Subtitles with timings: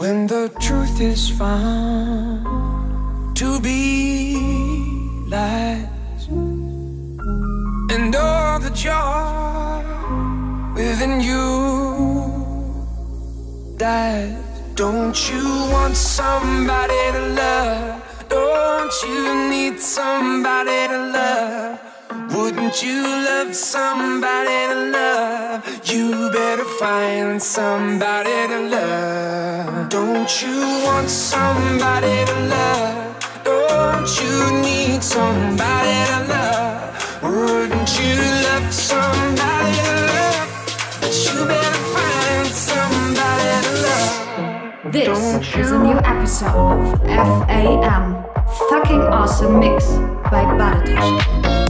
[0.00, 2.46] When the truth is found
[3.36, 4.34] to be
[5.28, 6.26] lies,
[7.94, 9.84] and all the joy
[10.74, 11.44] within you
[13.76, 14.42] dies.
[14.74, 18.02] Don't you want somebody to love?
[18.30, 21.89] Don't you need somebody to love?
[22.40, 25.60] Wouldn't you love somebody to love?
[25.84, 29.90] You better find somebody to love.
[29.90, 33.44] Don't you want somebody to love?
[33.44, 37.22] Don't you need somebody to love?
[37.22, 40.48] Wouldn't you love somebody to love?
[41.02, 44.92] But you better find somebody to love.
[44.92, 48.24] This is a new episode of FAM
[48.70, 49.84] Fucking Awesome Mix
[50.30, 50.40] by.
[50.56, 51.69] Now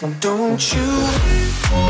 [0.00, 1.88] Don't you?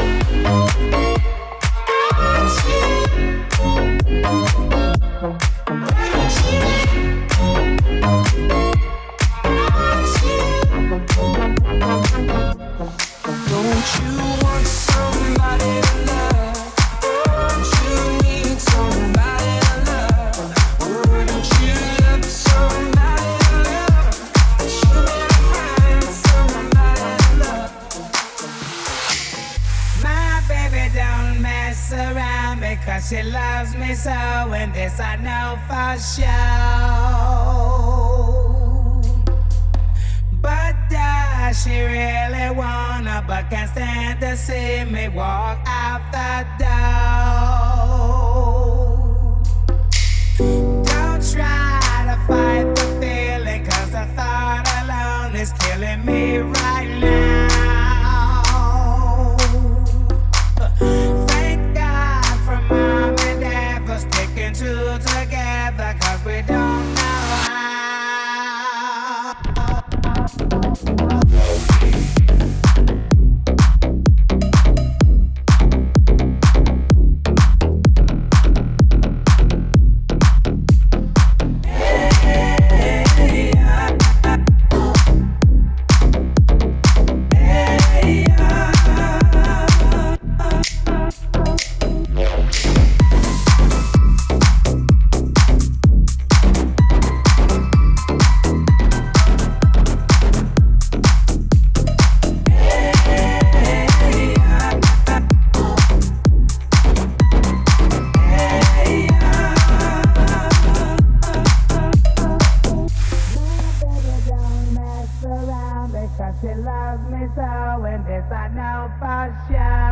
[116.40, 119.88] She loves me so, and this I know for sure.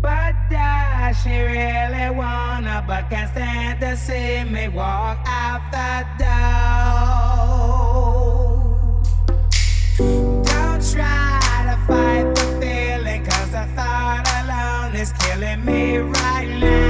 [0.00, 6.56] But does she really wanna, but can't stand to see me walk out the door?
[9.98, 16.85] Don't try to fight the feeling, cause the thought alone is killing me right now.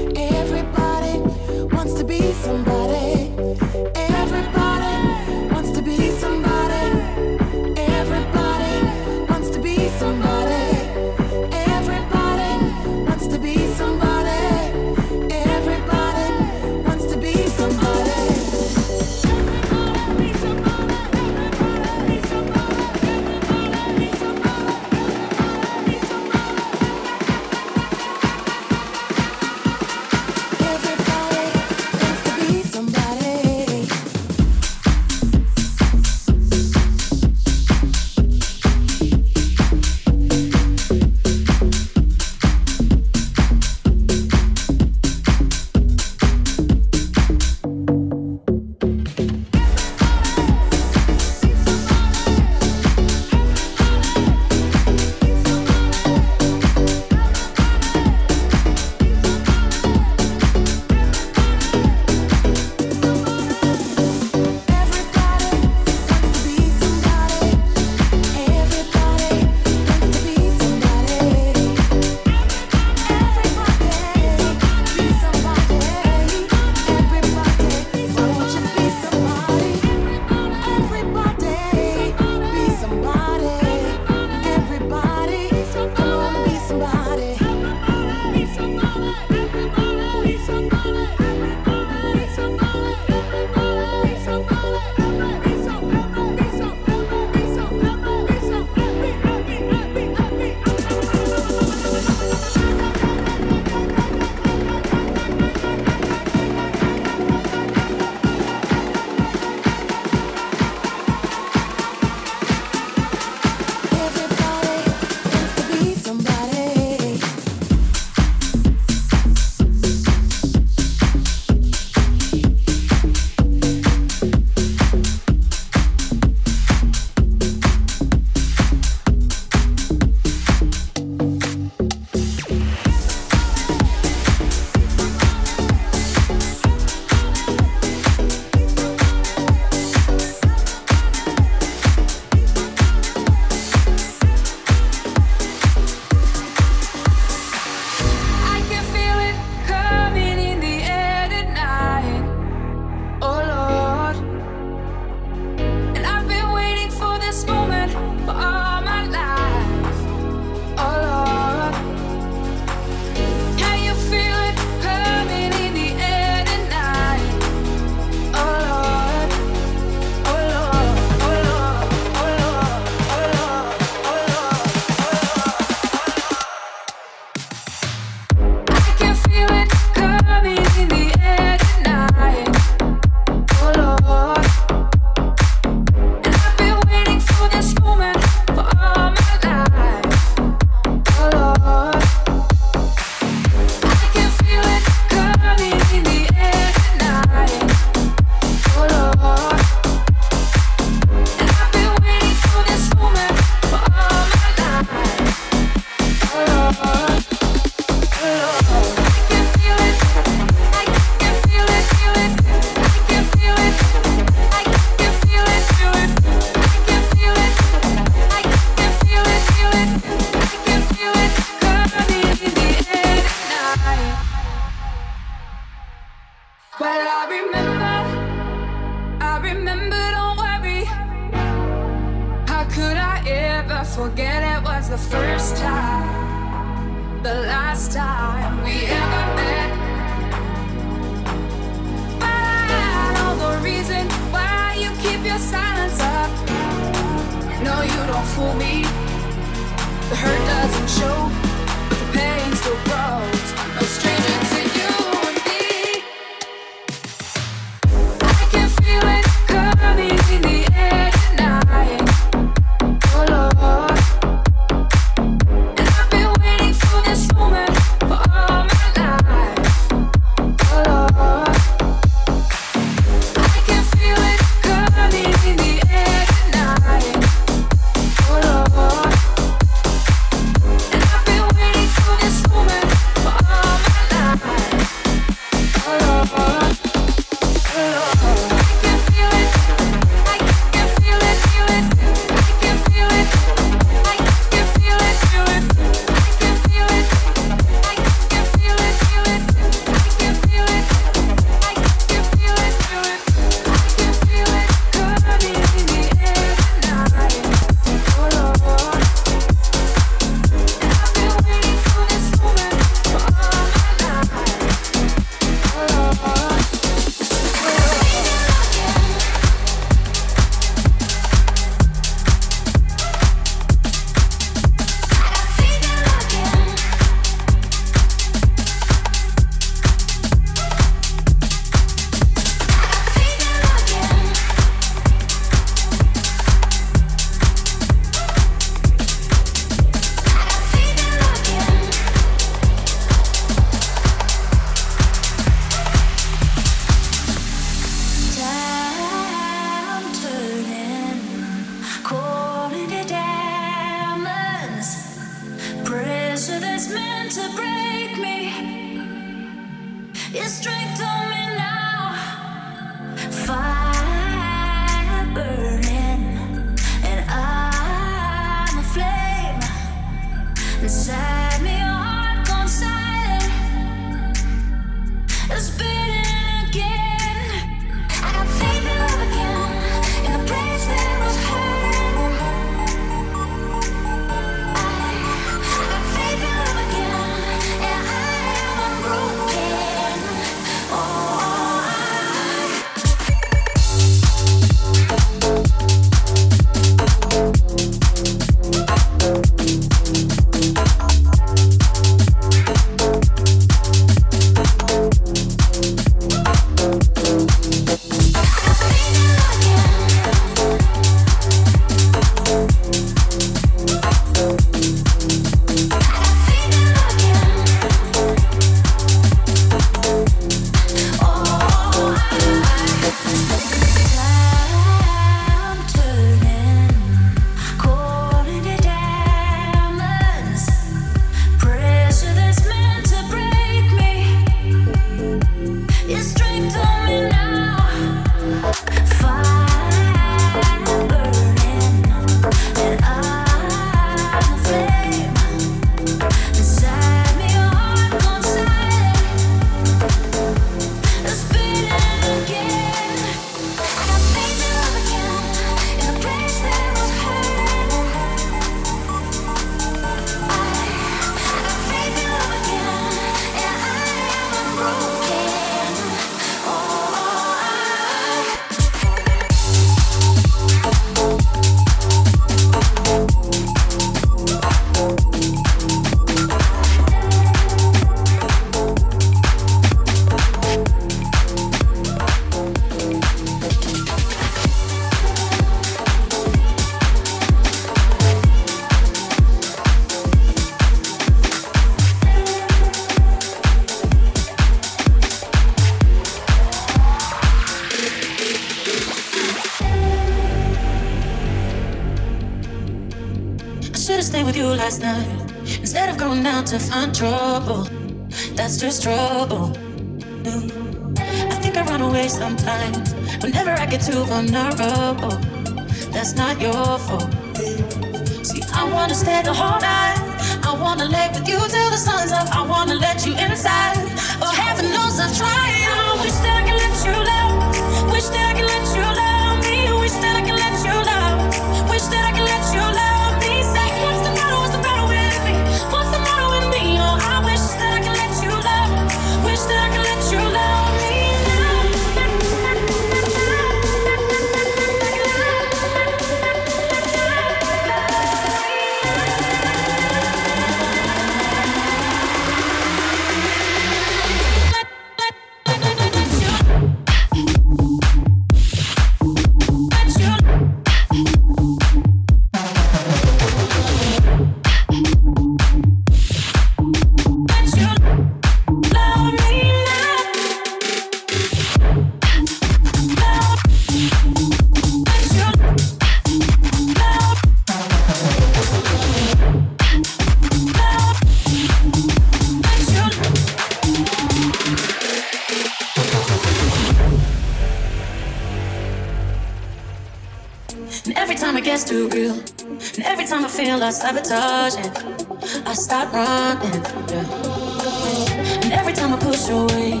[594.00, 596.82] Feel I start running.
[597.08, 598.62] Yeah.
[598.62, 600.00] And every time I push away,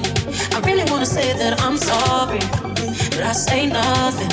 [0.54, 2.40] I really wanna say that I'm sorry,
[3.12, 4.32] but I say nothing.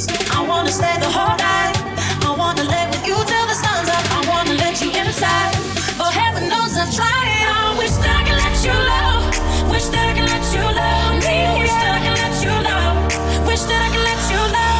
[0.00, 1.76] So I wanna stay the whole night.
[2.24, 4.04] I wanna lay with you till the sun's up.
[4.16, 5.52] I wanna let you inside.
[5.98, 7.44] But heaven knows I've tried.
[7.52, 9.24] I wish that I could let you love.
[9.70, 11.36] Wish that I could let you love me.
[11.60, 13.46] Wish that I could let you love.
[13.46, 14.77] Wish that I could let you love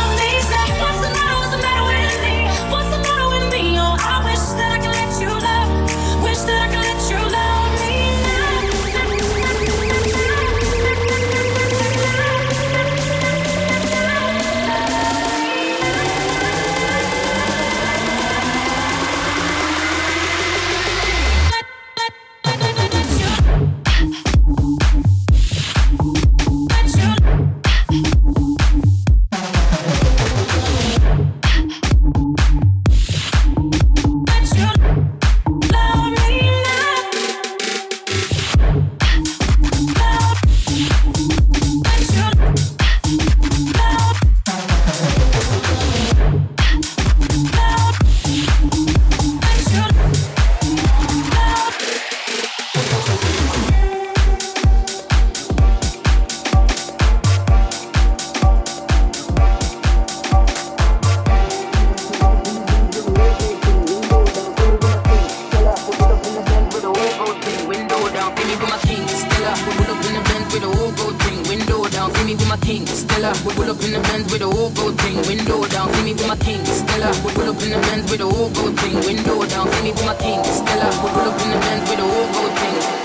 [72.19, 73.33] see me with my king, Stella.
[73.47, 75.17] We pull up in the Benz with a whole gold thing.
[75.27, 77.11] Window down, see me with my king, Stella.
[77.25, 78.97] We pull up in the Benz with a whole gold thing.
[79.07, 80.89] Window down, see me with my king, Stella.
[81.03, 82.98] We pull up in the Benz with a whole gold thing.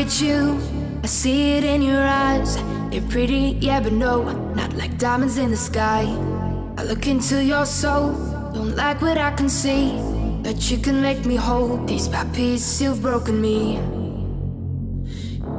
[0.00, 0.58] At you,
[1.02, 2.56] I see it in your eyes.
[2.90, 4.22] You're pretty, yeah, but no,
[4.54, 6.02] not like diamonds in the sky.
[6.78, 8.12] I look into your soul,
[8.54, 9.92] don't like what I can see.
[10.42, 11.86] But you can make me whole.
[11.86, 13.78] Piece by piece, you've broken me.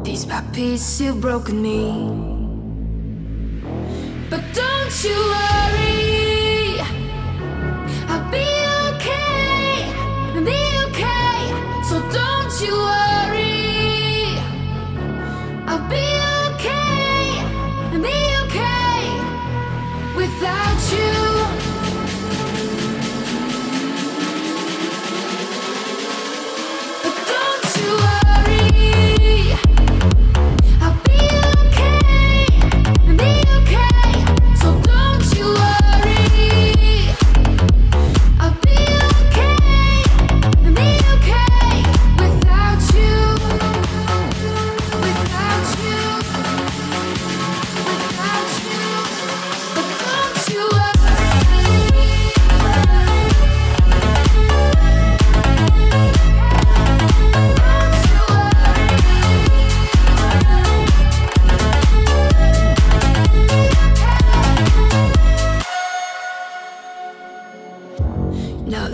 [0.04, 1.86] Piece by piece, you've broken me.
[4.32, 6.82] But don't you worry,
[8.10, 8.49] I'll be
[8.89, 9.86] okay,
[10.49, 11.41] be okay.
[11.89, 13.00] So don't you worry.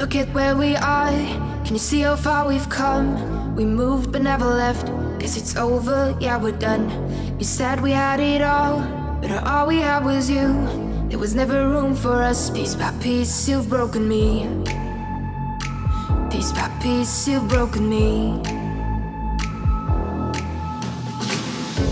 [0.07, 1.11] Look at where we are.
[1.65, 3.55] Can you see how far we've come?
[3.57, 4.87] We moved but never left.
[5.19, 6.87] Guess it's over, yeah, we're done.
[7.37, 8.79] You said we had it all,
[9.19, 10.47] but all we had was you.
[11.09, 12.49] There was never room for us.
[12.49, 14.47] Piece by piece, you've broken me.
[16.31, 18.41] Piece by piece, you've broken me.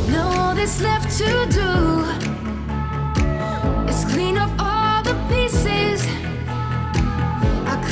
[0.10, 1.72] Now all that's left to do
[3.92, 5.85] is clean up all the pieces.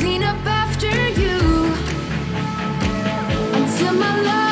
[0.04, 1.40] Clean up after you.
[3.54, 4.43] Until my love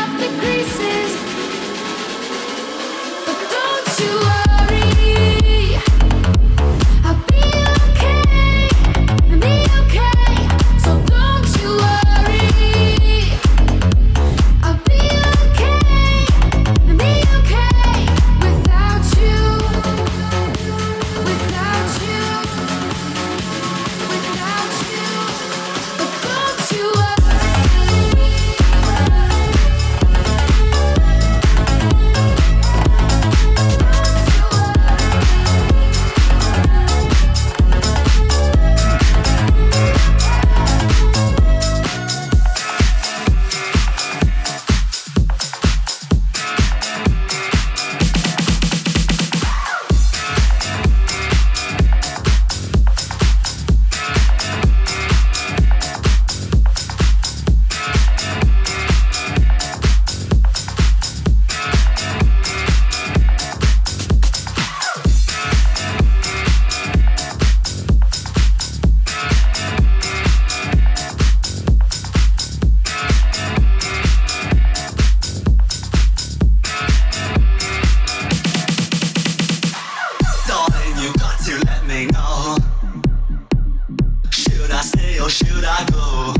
[85.22, 86.34] or should I go?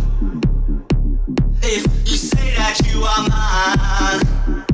[1.62, 4.66] If you say that you are mine,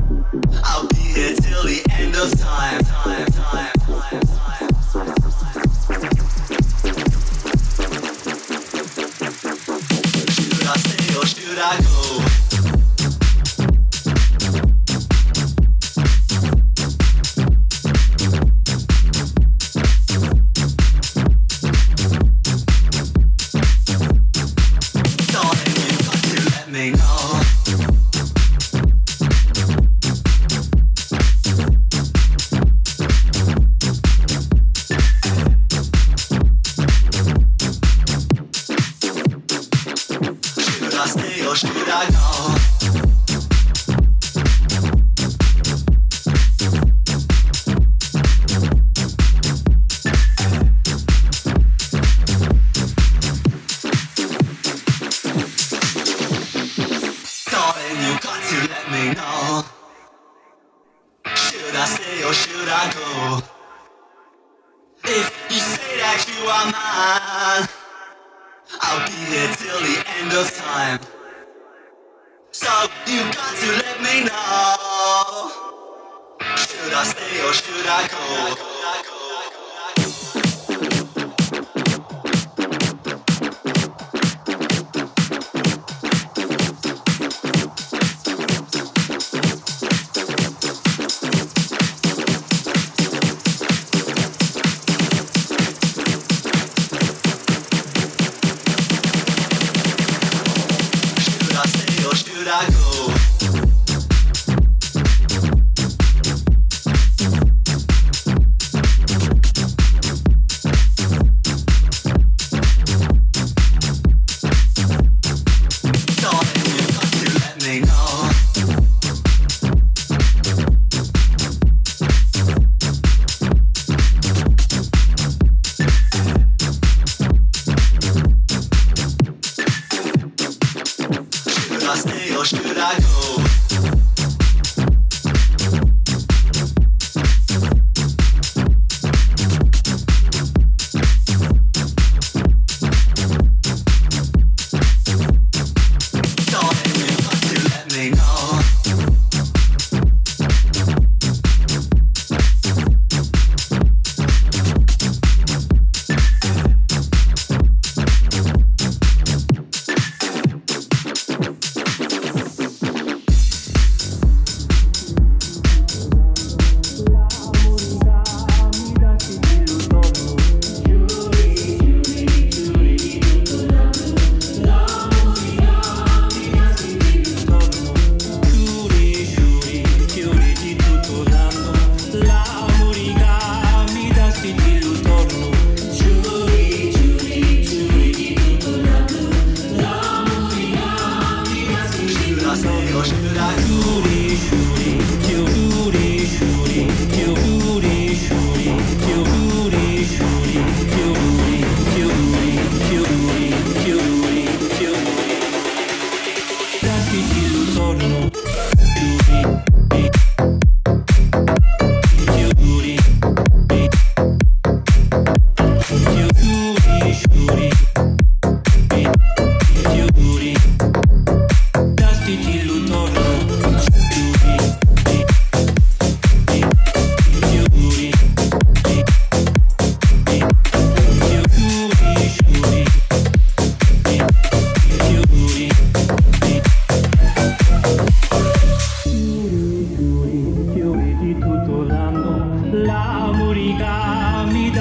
[0.64, 2.82] I'll be here till the end of time.
[2.84, 4.27] time, time, time, time.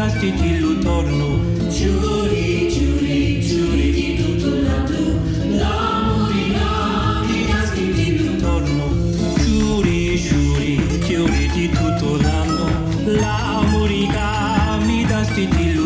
[0.07, 1.37] Vestiti l'utorno
[1.67, 8.87] Giuri, giuri, giuri di tutto lato L'amore, l'amore, vestiti l'utorno
[9.35, 12.67] Giuri, giuri, giuri di tutto l'anno
[13.03, 14.07] L'amore,
[14.85, 15.76] mi vestiti l'utorno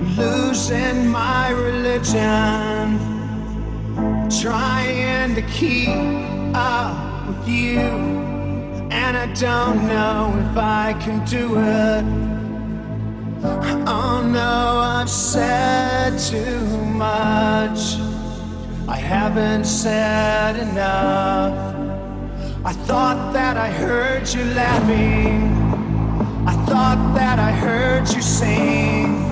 [0.00, 2.98] losing my religion,
[4.28, 5.88] trying to keep
[6.54, 7.78] up with you,
[8.90, 12.04] and I don't know if I can do it.
[13.88, 17.96] Oh no, I've said too much.
[18.88, 21.74] I haven't said enough.
[22.64, 25.52] I thought that I heard you laughing.
[26.46, 29.25] I thought that I heard you sing.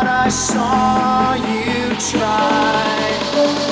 [0.00, 3.69] thought I saw you try.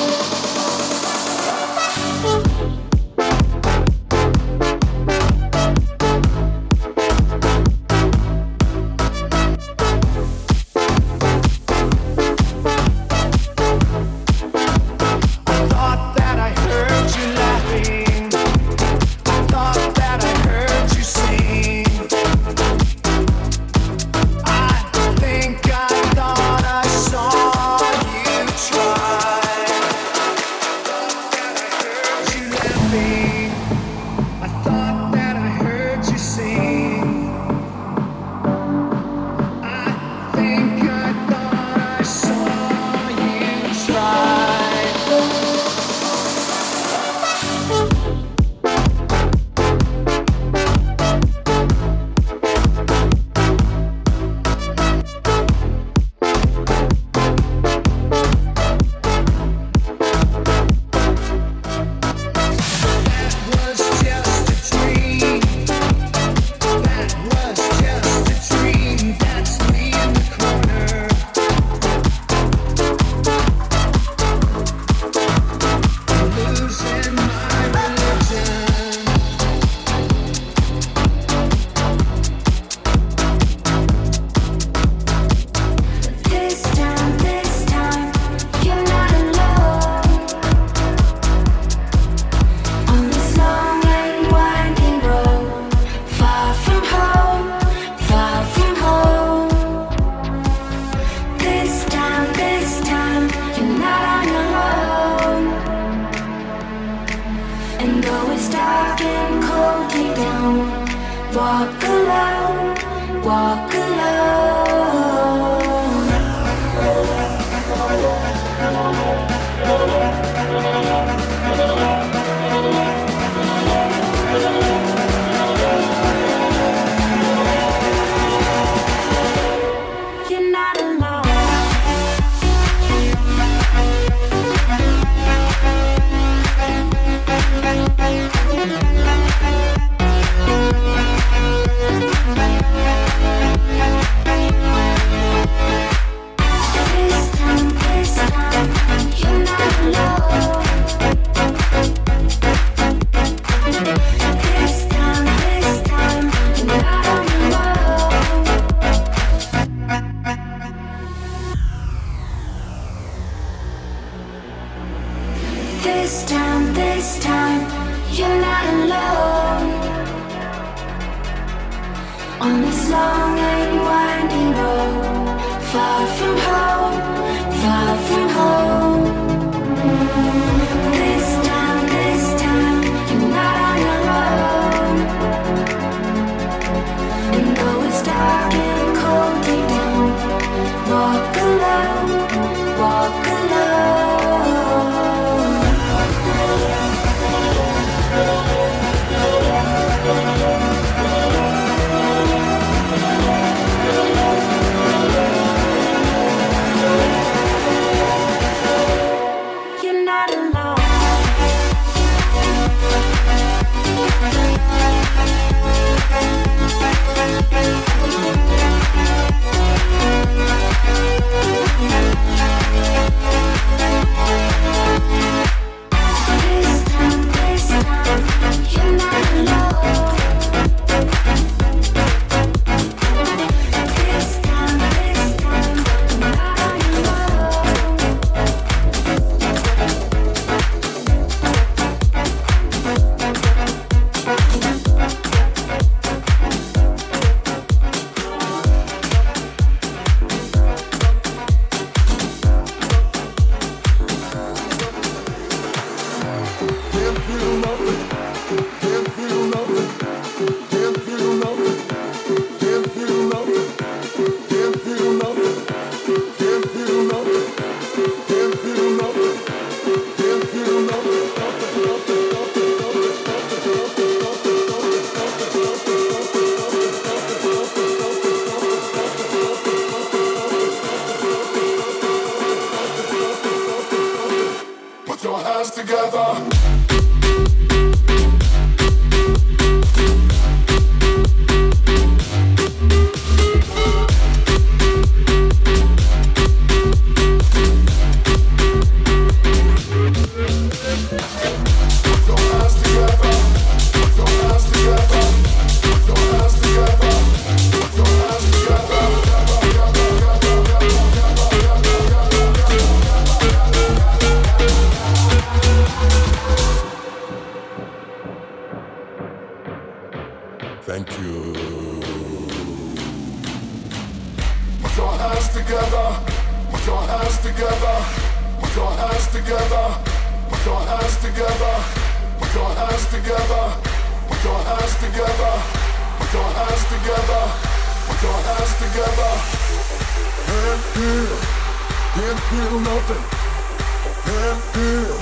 [344.39, 345.17] Can't feel,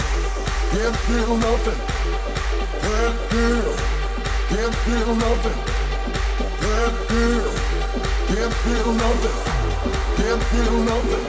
[0.72, 1.80] can't feel nothing.
[2.84, 3.68] Can't feel,
[4.52, 5.58] can't feel nothing.
[6.60, 7.48] Can't feel,
[8.28, 9.36] can't feel nothing.
[10.18, 11.24] Can't feel nothing.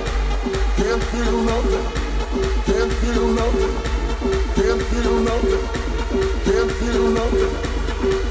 [0.76, 1.86] Can't feel nothing.
[2.68, 3.74] Can't feel nothing.
[4.58, 5.64] Can't feel nothing.
[6.44, 7.54] Can't feel nothing.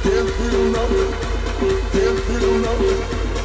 [0.04, 1.12] Can't feel nothing.
[1.92, 3.15] Can't feel nothing.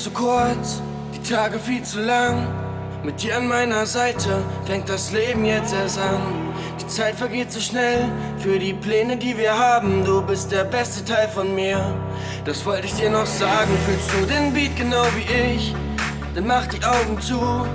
[0.00, 0.80] zu kurz,
[1.14, 2.46] die Tage viel zu lang.
[3.04, 6.22] Mit dir an meiner Seite fängt das Leben jetzt erst an.
[6.80, 10.02] Die Zeit vergeht so schnell für die Pläne, die wir haben.
[10.02, 11.94] Du bist der beste Teil von mir.
[12.46, 13.70] Das wollte ich dir noch sagen.
[13.84, 15.74] Fühlst du den Beat genau wie ich?
[16.34, 17.66] Dann mach die Augen zu,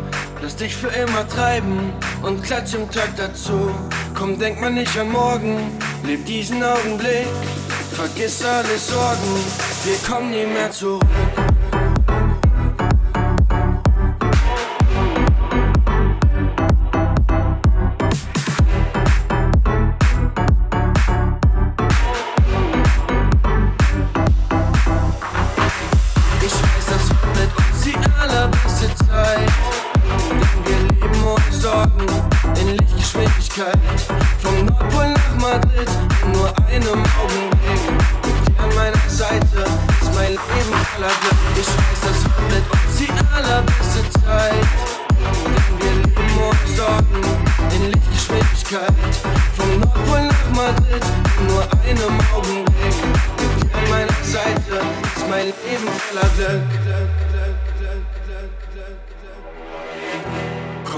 [0.41, 3.69] lass dich für immer treiben und klatsch im Tag dazu.
[4.15, 7.27] Komm, denk mal nicht an morgen, leb diesen Augenblick,
[7.91, 9.43] vergiss alle Sorgen,
[9.83, 11.03] wir kommen nie mehr zurück.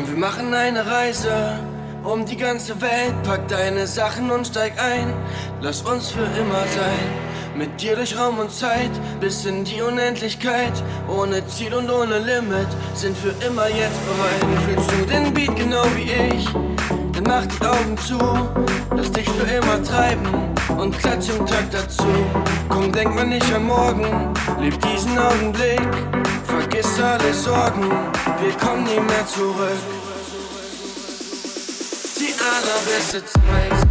[0.08, 1.60] Komm, wir machen eine Reise
[2.04, 3.14] um die ganze Welt.
[3.24, 5.14] Pack deine Sachen und steig ein.
[5.62, 7.58] Lass uns für immer sein.
[7.58, 10.74] Mit dir durch Raum und Zeit bis in die Unendlichkeit.
[11.08, 14.60] Ohne Ziel und ohne Limit sind für immer jetzt bereit.
[14.66, 16.46] Fühlst du den Beat genau wie ich?
[17.14, 18.20] Dann mach die Augen zu.
[18.96, 22.08] Lass dich für immer treiben und klatsch im Takt dazu.
[22.70, 24.34] Komm, denk mal nicht an morgen.
[24.60, 25.82] Leb diesen Augenblick.
[26.46, 27.90] Vergiss alle Sorgen.
[28.42, 29.97] Wir kommen nie mehr zurück.
[32.58, 33.38] Die allerbeste Zeit.
[33.72, 33.87] aller,